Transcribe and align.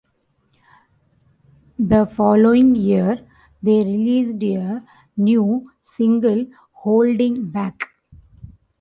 The 1.77 2.07
following 2.07 2.73
year 2.73 3.23
they 3.61 3.83
released 3.83 4.41
a 4.41 4.81
new 5.15 5.71
single 5.83 6.47
"Holding 6.71 7.51
Back". 7.51 7.87